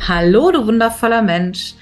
Hallo, 0.00 0.50
du 0.50 0.66
wundervoller 0.66 1.22
Mensch. 1.22 1.74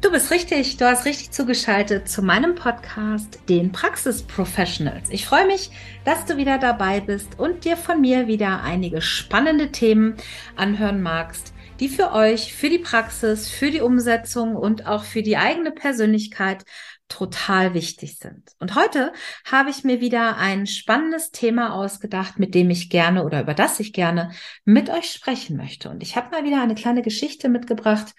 Du 0.00 0.12
bist 0.12 0.30
richtig, 0.30 0.76
du 0.76 0.84
hast 0.84 1.04
richtig 1.04 1.32
zugeschaltet 1.32 2.08
zu 2.08 2.22
meinem 2.22 2.54
Podcast, 2.54 3.40
den 3.48 3.72
Praxis 3.72 4.22
Professionals. 4.22 5.10
Ich 5.10 5.26
freue 5.26 5.46
mich, 5.46 5.70
dass 6.04 6.24
du 6.26 6.36
wieder 6.36 6.58
dabei 6.58 7.00
bist 7.00 7.38
und 7.38 7.64
dir 7.64 7.76
von 7.76 8.00
mir 8.00 8.28
wieder 8.28 8.62
einige 8.62 9.02
spannende 9.02 9.72
Themen 9.72 10.16
anhören 10.54 11.02
magst, 11.02 11.54
die 11.80 11.88
für 11.88 12.12
euch, 12.12 12.54
für 12.54 12.70
die 12.70 12.78
Praxis, 12.78 13.48
für 13.48 13.70
die 13.70 13.80
Umsetzung 13.80 14.54
und 14.54 14.86
auch 14.86 15.02
für 15.04 15.22
die 15.22 15.36
eigene 15.36 15.72
Persönlichkeit 15.72 16.64
total 17.08 17.74
wichtig 17.74 18.18
sind. 18.18 18.52
Und 18.58 18.74
heute 18.74 19.12
habe 19.44 19.70
ich 19.70 19.84
mir 19.84 20.00
wieder 20.00 20.36
ein 20.36 20.66
spannendes 20.66 21.30
Thema 21.30 21.74
ausgedacht, 21.74 22.38
mit 22.38 22.54
dem 22.54 22.70
ich 22.70 22.90
gerne 22.90 23.24
oder 23.24 23.42
über 23.42 23.54
das 23.54 23.80
ich 23.80 23.92
gerne 23.92 24.32
mit 24.64 24.90
euch 24.90 25.10
sprechen 25.10 25.56
möchte. 25.56 25.88
Und 25.90 26.02
ich 26.02 26.16
habe 26.16 26.30
mal 26.30 26.44
wieder 26.44 26.62
eine 26.62 26.74
kleine 26.74 27.02
Geschichte 27.02 27.48
mitgebracht, 27.48 28.14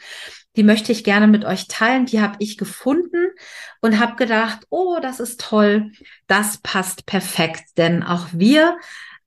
die 0.56 0.64
möchte 0.64 0.92
ich 0.92 1.04
gerne 1.04 1.28
mit 1.28 1.46
euch 1.46 1.68
teilen. 1.68 2.08
Die 2.08 2.20
habe 2.20 2.38
ich 2.40 2.58
gefunden 2.58 3.28
und 3.82 4.00
habe 4.00 4.16
gedacht, 4.16 4.66
oh, 4.70 4.98
das 5.02 5.20
ist 5.20 5.40
toll, 5.40 5.92
das 6.26 6.58
passt 6.58 7.06
perfekt, 7.06 7.78
denn 7.78 8.04
auch 8.04 8.28
wir 8.32 8.78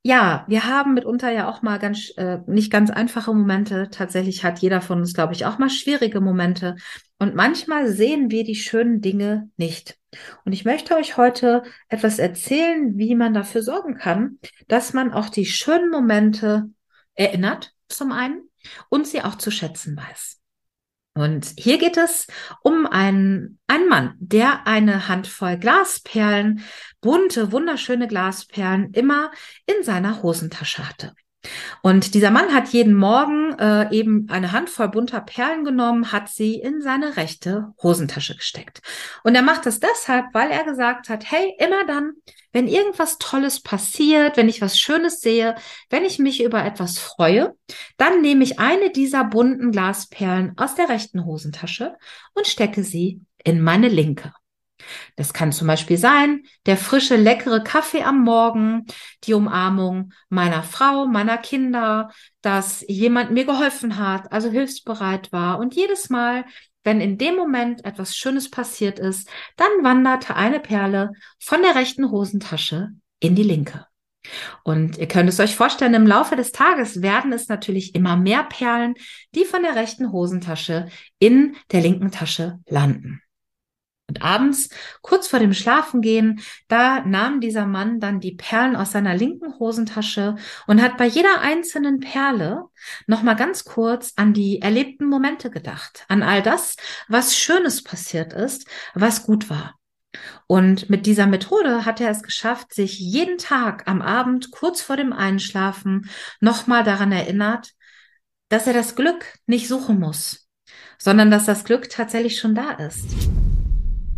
ja, 0.03 0.47
wir 0.49 0.65
haben 0.65 0.95
mitunter 0.95 1.31
ja 1.31 1.49
auch 1.49 1.61
mal 1.61 1.79
ganz 1.79 2.11
äh, 2.17 2.39
nicht 2.47 2.73
ganz 2.73 2.91
einfache 2.91 3.35
Momente. 3.35 3.91
Tatsächlich 3.91 4.45
hat 4.45 4.61
jeder 4.61 4.81
von 4.81 5.01
uns, 5.01 5.13
glaube 5.13 5.35
ich, 5.35 5.45
auch 5.45 5.59
mal 5.59 5.69
schwierige 5.69 6.23
Momente. 6.23 6.77
Und 7.21 7.35
manchmal 7.35 7.93
sehen 7.93 8.31
wir 8.31 8.45
die 8.45 8.55
schönen 8.55 9.03
Dinge 9.03 9.51
nicht. 9.59 9.99
Und 10.47 10.53
ich 10.53 10.65
möchte 10.65 10.97
euch 10.97 11.19
heute 11.19 11.63
etwas 11.89 12.19
erzählen, 12.19 12.97
wie 12.97 13.15
man 13.15 13.35
dafür 13.35 13.63
sorgen 13.63 13.95
kann, 13.95 14.39
dass 14.69 14.95
man 14.95 15.13
auch 15.13 15.29
die 15.29 15.45
schönen 15.45 15.91
Momente 15.91 16.71
erinnert, 17.15 17.75
zum 17.89 18.11
einen, 18.11 18.49
und 18.89 19.07
sie 19.07 19.21
auch 19.21 19.35
zu 19.35 19.51
schätzen 19.51 19.99
weiß. 19.99 20.39
Und 21.15 21.53
hier 21.59 21.77
geht 21.77 21.99
es 21.99 22.27
um 22.63 22.87
einen, 22.87 23.59
einen 23.67 23.89
Mann, 23.89 24.15
der 24.19 24.67
eine 24.67 25.07
Handvoll 25.09 25.59
Glasperlen, 25.59 26.65
bunte, 27.03 27.53
wunderschöne 27.53 28.09
Glasperlen 28.09 28.95
immer 28.95 29.31
in 29.67 29.85
seiner 29.85 30.23
Hosentasche 30.23 30.89
hatte. 30.89 31.15
Und 31.83 32.15
dieser 32.15 32.31
Mann 32.31 32.53
hat 32.53 32.69
jeden 32.69 32.95
Morgen 32.95 33.59
äh, 33.59 33.91
eben 33.95 34.29
eine 34.31 34.53
Handvoll 34.53 34.89
bunter 34.89 35.21
Perlen 35.21 35.65
genommen, 35.65 36.13
hat 36.13 36.29
sie 36.29 36.57
in 36.57 36.83
seine 36.83 37.17
rechte 37.17 37.73
Hosentasche 37.83 38.37
gesteckt. 38.37 38.83
Und 39.25 39.35
er 39.35 39.43
macht 39.43 39.67
das 39.67 39.81
deshalb, 39.81 40.27
weil 40.33 40.51
er 40.51 40.65
gesagt 40.65 41.09
hat, 41.09 41.31
hey, 41.31 41.55
immer 41.59 41.87
dann, 41.87 42.13
wenn 42.53 42.69
irgendwas 42.69 43.19
Tolles 43.19 43.63
passiert, 43.63 44.37
wenn 44.37 44.49
ich 44.49 44.61
was 44.61 44.79
Schönes 44.79 45.21
sehe, 45.21 45.55
wenn 45.89 46.05
ich 46.05 46.19
mich 46.19 46.43
über 46.43 46.65
etwas 46.65 46.99
freue, 46.99 47.55
dann 47.97 48.21
nehme 48.21 48.45
ich 48.45 48.59
eine 48.59 48.91
dieser 48.91 49.25
bunten 49.25 49.71
Glasperlen 49.71 50.53
aus 50.57 50.75
der 50.75 50.89
rechten 50.89 51.25
Hosentasche 51.25 51.97
und 52.35 52.47
stecke 52.47 52.83
sie 52.83 53.21
in 53.45 53.61
meine 53.61 53.89
linke. 53.89 54.33
Das 55.17 55.33
kann 55.33 55.53
zum 55.53 55.67
Beispiel 55.67 55.99
sein, 55.99 56.45
der 56.67 56.77
frische, 56.77 57.17
leckere 57.17 57.63
Kaffee 57.63 58.03
am 58.03 58.23
Morgen, 58.23 58.87
die 59.25 59.35
Umarmung 59.35 60.13
meiner 60.29 60.63
Frau, 60.63 61.07
meiner 61.07 61.39
Kinder, 61.39 62.11
dass 62.43 62.85
jemand 62.89 63.31
mir 63.33 63.45
geholfen 63.45 63.99
hat, 63.99 64.33
also 64.33 64.51
hilfsbereit 64.51 65.33
war. 65.33 65.59
Und 65.59 65.75
jedes 65.75 66.11
Mal, 66.11 66.45
wenn 66.85 67.01
in 67.01 67.19
dem 67.19 67.37
Moment 67.37 67.85
etwas 67.85 68.17
Schönes 68.17 68.51
passiert 68.51 68.99
ist, 68.99 69.29
dann 69.57 69.71
wanderte 69.83 70.37
eine 70.37 70.61
Perle 70.61 71.13
von 71.39 71.63
der 71.63 71.75
rechten 71.75 72.11
Hosentasche 72.11 72.91
in 73.21 73.35
die 73.35 73.43
linke. 73.43 73.87
Und 74.65 74.99
ihr 74.99 75.09
könnt 75.09 75.29
es 75.29 75.41
euch 75.41 75.57
vorstellen, 75.57 75.95
im 75.95 76.07
Laufe 76.07 76.37
des 76.37 76.53
Tages 76.53 77.03
werden 77.03 77.33
es 77.33 77.49
natürlich 77.49 77.95
immer 77.95 78.17
mehr 78.17 78.45
Perlen, 78.45 78.95
die 79.35 79.45
von 79.45 79.63
der 79.63 79.77
rechten 79.77 80.13
Hosentasche 80.13 80.89
in 81.19 81.57
der 81.73 81.81
linken 81.81 82.11
Tasche 82.11 82.59
landen. 82.67 83.23
Und 84.11 84.23
abends, 84.23 84.71
kurz 85.03 85.29
vor 85.29 85.39
dem 85.39 85.55
Schlafengehen, 85.55 86.41
da 86.67 87.03
nahm 87.03 87.41
dieser 87.41 87.65
Mann 87.65 88.01
dann 88.01 88.19
die 88.19 88.35
Perlen 88.35 88.75
aus 88.75 88.91
seiner 88.91 89.15
linken 89.15 89.57
Hosentasche 89.61 90.35
und 90.67 90.83
hat 90.83 90.97
bei 90.97 91.07
jeder 91.07 91.43
einzelnen 91.43 92.01
Perle 92.01 92.65
nochmal 93.07 93.37
ganz 93.37 93.63
kurz 93.63 94.13
an 94.17 94.35
die 94.35 94.63
erlebten 94.63 95.07
Momente 95.07 95.49
gedacht, 95.49 96.07
an 96.09 96.25
all 96.25 96.43
das, 96.43 96.75
was 97.07 97.37
Schönes 97.37 97.85
passiert 97.85 98.33
ist, 98.33 98.67
was 98.95 99.23
gut 99.23 99.49
war. 99.49 99.79
Und 100.49 100.91
mit 100.91 101.07
dieser 101.07 101.29
Methode 101.29 101.85
hat 101.85 102.01
er 102.01 102.11
es 102.11 102.25
geschafft, 102.25 102.75
sich 102.75 102.99
jeden 102.99 103.39
Tag 103.39 103.87
am 103.87 104.03
Abend 104.03 104.51
kurz 104.51 104.83
vor 104.83 104.97
dem 104.97 105.13
Einschlafen 105.13 106.11
nochmal 106.41 106.83
daran 106.83 107.13
erinnert, 107.13 107.75
dass 108.49 108.67
er 108.67 108.73
das 108.73 108.97
Glück 108.97 109.25
nicht 109.47 109.69
suchen 109.69 110.01
muss, 110.01 110.49
sondern 110.99 111.31
dass 111.31 111.45
das 111.45 111.63
Glück 111.63 111.89
tatsächlich 111.91 112.41
schon 112.41 112.57
da 112.57 112.73
ist 112.73 113.07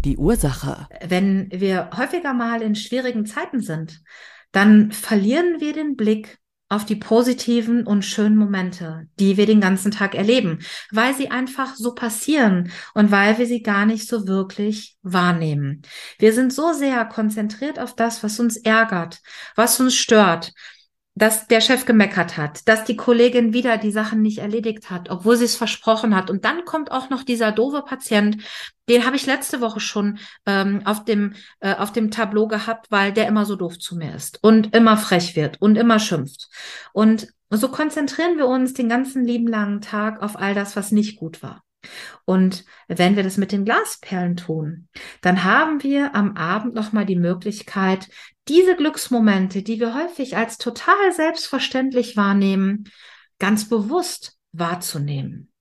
die 0.05 0.17
Ursache? 0.17 0.89
Wenn 1.07 1.49
wir 1.51 1.91
häufiger 1.97 2.35
mal 2.35 2.63
in 2.63 2.75
schwierigen 2.75 3.27
Zeiten 3.27 3.61
sind, 3.61 4.03
dann 4.53 4.93
verlieren 4.93 5.61
wir 5.61 5.73
den 5.73 5.97
Blick 5.97 6.39
auf 6.73 6.87
die 6.87 6.97
positiven 6.97 7.87
und 7.87 8.03
schönen 8.03 8.37
Momente, 8.37 9.07
die 9.21 9.37
wir 9.37 9.45
den 9.45 9.61
ganzen 9.61 9.91
Tag 9.91 10.15
erleben, 10.15 10.61
weil 10.91 11.15
sie 11.15 11.31
einfach 11.31 11.75
so 11.77 11.95
passieren 11.95 12.73
und 12.95 13.11
weil 13.11 13.37
wir 13.37 13.47
sie 13.47 13.63
gar 13.63 13.85
nicht 13.85 14.09
so 14.09 14.27
wirklich 14.27 14.97
wahrnehmen. 15.03 15.83
Wir 16.19 16.33
sind 16.33 16.51
so 16.51 16.73
sehr 16.73 17.05
konzentriert 17.05 17.79
auf 17.79 17.95
das, 17.95 18.23
was 18.23 18.41
uns 18.41 18.57
ärgert, 18.57 19.21
was 19.55 19.79
uns 19.81 19.95
stört, 19.95 20.53
dass 21.15 21.47
der 21.47 21.61
Chef 21.61 21.85
gemeckert 21.85 22.37
hat, 22.37 22.67
dass 22.69 22.85
die 22.85 22.97
Kollegin 22.97 23.53
wieder 23.53 23.77
die 23.77 23.91
Sachen 23.91 24.23
nicht 24.23 24.39
erledigt 24.39 24.91
hat, 24.91 25.11
obwohl 25.11 25.37
sie 25.37 25.45
es 25.45 25.57
versprochen 25.57 26.17
hat. 26.17 26.31
Und 26.31 26.45
dann 26.45 26.65
kommt 26.65 26.91
auch 26.91 27.11
noch 27.11 27.23
dieser 27.23 27.53
doofe 27.53 27.83
Patient, 27.83 28.39
den 28.89 29.05
habe 29.05 29.17
ich 29.17 29.27
letzte 29.27 29.61
Woche 29.61 29.81
schon 29.81 30.19
ähm, 30.47 30.83
auf 30.85 31.05
dem 31.05 31.35
äh, 31.61 31.75
auf 31.75 31.93
dem 31.93 32.11
Tableau 32.11 32.47
gehabt, 32.49 32.91
weil 32.91 33.13
der 33.13 33.29
immer 33.29 33.45
so 33.45 33.57
doof 33.57 33.79
zu 33.79 33.97
mir 33.97 34.15
ist 34.15 34.39
und 34.43 34.75
immer 34.75 34.97
frech 34.97 35.37
wird 35.37 35.61
und 35.61 35.77
immer 35.77 35.99
schimpft. 35.99 36.49
Und 36.93 37.29
so 37.51 37.69
konzentrieren 37.69 38.39
wir 38.39 38.47
uns 38.47 38.73
den 38.73 38.89
ganzen 38.89 39.25
lieben 39.25 39.47
langen 39.47 39.83
Tag 39.83 40.23
auf 40.23 40.39
all 40.39 40.55
das, 40.55 40.77
was 40.77 40.93
nicht 40.93 41.19
gut 41.19 41.43
war. 41.43 41.63
Und 42.25 42.65
wenn 42.89 43.17
wir 43.17 43.23
das 43.23 43.37
mit 43.37 43.53
den 43.53 43.65
Glasperlen 43.65 44.37
tun, 44.37 44.89
dann 45.21 45.45
haben 45.45 45.83
wir 45.83 46.15
am 46.15 46.37
Abend 46.37 46.75
nochmal 46.75 47.07
die 47.07 47.17
Möglichkeit, 47.17 48.09
diese 48.49 48.77
Glücksmomente, 48.77 49.63
die 49.63 49.81
wir 49.81 49.95
häufig 49.95 50.37
als 50.37 50.59
total 50.59 51.13
selbstverständlich 51.13 52.17
wahrnehmen, 52.17 52.85
ganz 53.39 53.69
bewusst 53.69 54.39
wahrzunehmen. 54.53 55.53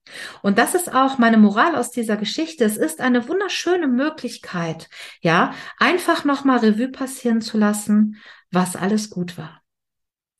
Und 0.42 0.58
das 0.58 0.74
ist 0.74 0.92
auch 0.92 1.18
meine 1.18 1.38
Moral 1.38 1.76
aus 1.76 1.90
dieser 1.90 2.16
Geschichte. 2.16 2.64
Es 2.64 2.76
ist 2.76 3.00
eine 3.00 3.28
wunderschöne 3.28 3.86
Möglichkeit, 3.86 4.88
ja, 5.20 5.54
einfach 5.78 6.24
nochmal 6.24 6.58
Revue 6.58 6.88
passieren 6.88 7.40
zu 7.40 7.56
lassen, 7.56 8.16
was 8.50 8.76
alles 8.76 9.10
gut 9.10 9.38
war. 9.38 9.61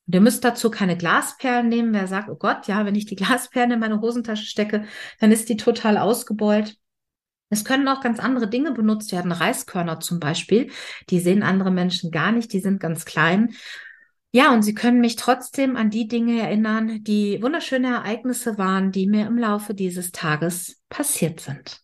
Und 0.06 0.14
ihr 0.14 0.20
müsst 0.20 0.44
dazu 0.44 0.70
keine 0.70 0.96
Glasperlen 0.96 1.68
nehmen. 1.68 1.94
Wer 1.94 2.06
sagt, 2.06 2.28
oh 2.28 2.36
Gott, 2.36 2.66
ja, 2.66 2.84
wenn 2.84 2.94
ich 2.94 3.06
die 3.06 3.16
Glasperlen 3.16 3.72
in 3.72 3.80
meine 3.80 4.00
Hosentasche 4.00 4.44
stecke, 4.44 4.84
dann 5.20 5.32
ist 5.32 5.48
die 5.48 5.56
total 5.56 5.98
ausgebeult. 5.98 6.76
Es 7.50 7.64
können 7.66 7.86
auch 7.88 8.00
ganz 8.00 8.18
andere 8.18 8.48
Dinge 8.48 8.72
benutzt 8.72 9.12
werden, 9.12 9.30
Reiskörner 9.30 10.00
zum 10.00 10.20
Beispiel. 10.20 10.70
Die 11.10 11.20
sehen 11.20 11.42
andere 11.42 11.70
Menschen 11.70 12.10
gar 12.10 12.32
nicht, 12.32 12.52
die 12.54 12.60
sind 12.60 12.80
ganz 12.80 13.04
klein. 13.04 13.54
Ja, 14.34 14.54
und 14.54 14.62
sie 14.62 14.72
können 14.72 15.02
mich 15.02 15.16
trotzdem 15.16 15.76
an 15.76 15.90
die 15.90 16.08
Dinge 16.08 16.40
erinnern, 16.40 17.04
die 17.04 17.42
wunderschöne 17.42 17.88
Ereignisse 17.88 18.56
waren, 18.56 18.90
die 18.90 19.06
mir 19.06 19.26
im 19.26 19.36
Laufe 19.36 19.74
dieses 19.74 20.10
Tages 20.10 20.80
passiert 20.88 21.40
sind. 21.40 21.82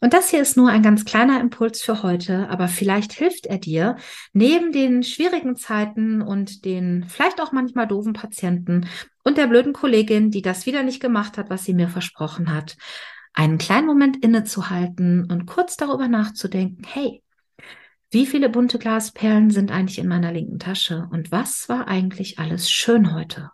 Und 0.00 0.12
das 0.12 0.30
hier 0.30 0.40
ist 0.40 0.56
nur 0.56 0.70
ein 0.70 0.84
ganz 0.84 1.04
kleiner 1.04 1.40
Impuls 1.40 1.82
für 1.82 2.04
heute, 2.04 2.48
aber 2.50 2.68
vielleicht 2.68 3.12
hilft 3.12 3.46
er 3.46 3.58
dir, 3.58 3.96
neben 4.32 4.70
den 4.70 5.02
schwierigen 5.02 5.56
Zeiten 5.56 6.22
und 6.22 6.64
den 6.64 7.04
vielleicht 7.08 7.40
auch 7.40 7.50
manchmal 7.50 7.88
doofen 7.88 8.12
Patienten 8.12 8.86
und 9.24 9.36
der 9.36 9.48
blöden 9.48 9.72
Kollegin, 9.72 10.30
die 10.30 10.42
das 10.42 10.66
wieder 10.66 10.84
nicht 10.84 11.00
gemacht 11.00 11.36
hat, 11.36 11.50
was 11.50 11.64
sie 11.64 11.74
mir 11.74 11.88
versprochen 11.88 12.54
hat, 12.54 12.76
einen 13.34 13.58
kleinen 13.58 13.88
Moment 13.88 14.22
innezuhalten 14.22 15.28
und 15.28 15.46
kurz 15.46 15.76
darüber 15.76 16.06
nachzudenken, 16.06 16.84
hey, 16.86 17.24
Wie 18.10 18.24
viele 18.24 18.48
bunte 18.48 18.78
Glasperlen 18.78 19.50
sind 19.50 19.70
eigentlich 19.70 19.98
in 19.98 20.08
meiner 20.08 20.32
linken 20.32 20.58
Tasche? 20.58 21.06
Und 21.10 21.30
was 21.30 21.68
war 21.68 21.88
eigentlich 21.88 22.38
alles 22.38 22.70
schön 22.70 23.14
heute? 23.14 23.50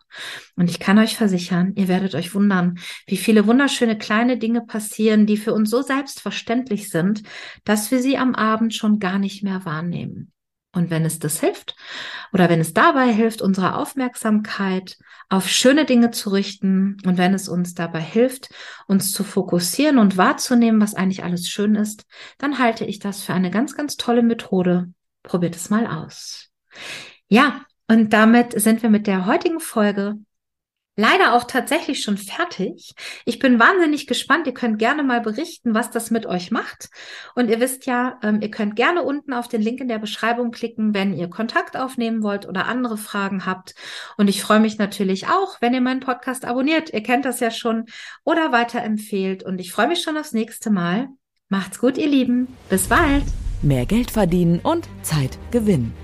Und 0.54 0.70
ich 0.70 0.78
kann 0.78 0.96
euch 0.98 1.16
versichern, 1.16 1.72
ihr 1.74 1.88
werdet 1.88 2.14
euch 2.14 2.34
wundern, 2.36 2.78
wie 3.08 3.16
viele 3.16 3.48
wunderschöne 3.48 3.98
kleine 3.98 4.38
Dinge 4.38 4.60
passieren, 4.60 5.26
die 5.26 5.38
für 5.38 5.52
uns 5.52 5.70
so 5.70 5.82
selbstverständlich 5.82 6.88
sind, 6.88 7.24
dass 7.64 7.90
wir 7.90 8.00
sie 8.00 8.16
am 8.16 8.36
Abend 8.36 8.74
schon 8.74 9.00
gar 9.00 9.18
nicht 9.18 9.42
mehr 9.42 9.64
wahrnehmen. 9.64 10.33
Und 10.74 10.90
wenn 10.90 11.04
es 11.04 11.18
das 11.18 11.40
hilft 11.40 11.76
oder 12.32 12.48
wenn 12.48 12.60
es 12.60 12.74
dabei 12.74 13.12
hilft, 13.12 13.42
unsere 13.42 13.76
Aufmerksamkeit 13.76 14.98
auf 15.28 15.48
schöne 15.48 15.84
Dinge 15.84 16.10
zu 16.10 16.30
richten 16.30 16.96
und 17.04 17.16
wenn 17.16 17.32
es 17.32 17.48
uns 17.48 17.74
dabei 17.74 18.00
hilft, 18.00 18.50
uns 18.86 19.12
zu 19.12 19.24
fokussieren 19.24 19.98
und 19.98 20.16
wahrzunehmen, 20.16 20.80
was 20.80 20.94
eigentlich 20.94 21.24
alles 21.24 21.48
schön 21.48 21.76
ist, 21.76 22.04
dann 22.38 22.58
halte 22.58 22.84
ich 22.84 22.98
das 22.98 23.22
für 23.22 23.34
eine 23.34 23.50
ganz, 23.50 23.74
ganz 23.74 23.96
tolle 23.96 24.22
Methode. 24.22 24.92
Probiert 25.22 25.56
es 25.56 25.70
mal 25.70 25.86
aus. 25.86 26.50
Ja, 27.28 27.64
und 27.88 28.12
damit 28.12 28.60
sind 28.60 28.82
wir 28.82 28.90
mit 28.90 29.06
der 29.06 29.26
heutigen 29.26 29.60
Folge 29.60 30.16
leider 30.96 31.34
auch 31.34 31.44
tatsächlich 31.44 32.02
schon 32.02 32.16
fertig. 32.16 32.94
Ich 33.24 33.38
bin 33.38 33.58
wahnsinnig 33.58 34.06
gespannt. 34.06 34.46
Ihr 34.46 34.54
könnt 34.54 34.78
gerne 34.78 35.02
mal 35.02 35.20
berichten, 35.20 35.74
was 35.74 35.90
das 35.90 36.10
mit 36.10 36.26
euch 36.26 36.50
macht. 36.50 36.88
Und 37.34 37.50
ihr 37.50 37.60
wisst 37.60 37.86
ja, 37.86 38.18
ähm, 38.22 38.40
ihr 38.40 38.50
könnt 38.50 38.76
gerne 38.76 39.02
unten 39.02 39.32
auf 39.32 39.48
den 39.48 39.62
Link 39.62 39.80
in 39.80 39.88
der 39.88 39.98
Beschreibung 39.98 40.50
klicken, 40.50 40.94
wenn 40.94 41.14
ihr 41.14 41.28
Kontakt 41.28 41.76
aufnehmen 41.76 42.22
wollt 42.22 42.46
oder 42.46 42.66
andere 42.66 42.96
Fragen 42.96 43.46
habt. 43.46 43.74
Und 44.16 44.28
ich 44.28 44.42
freue 44.42 44.60
mich 44.60 44.78
natürlich 44.78 45.26
auch, 45.26 45.60
wenn 45.60 45.74
ihr 45.74 45.80
meinen 45.80 46.00
Podcast 46.00 46.44
abonniert. 46.44 46.92
Ihr 46.92 47.02
kennt 47.02 47.24
das 47.24 47.40
ja 47.40 47.50
schon 47.50 47.86
oder 48.24 48.52
weiterempfehlt. 48.52 49.42
Und 49.42 49.60
ich 49.60 49.72
freue 49.72 49.88
mich 49.88 50.02
schon 50.02 50.16
aufs 50.16 50.32
nächste 50.32 50.70
Mal. 50.70 51.08
Macht's 51.48 51.78
gut, 51.78 51.98
ihr 51.98 52.08
Lieben. 52.08 52.48
Bis 52.68 52.88
bald. 52.88 53.24
Mehr 53.62 53.86
Geld 53.86 54.10
verdienen 54.10 54.60
und 54.60 54.88
Zeit 55.02 55.38
gewinnen. 55.50 56.03